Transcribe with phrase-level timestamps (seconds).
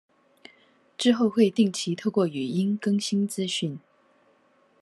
[0.97, 3.79] 之後會定期透過語音更新資訊